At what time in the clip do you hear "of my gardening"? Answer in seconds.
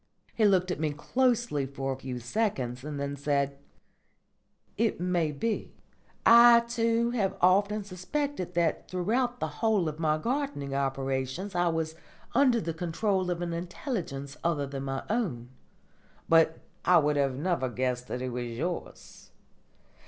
9.87-10.73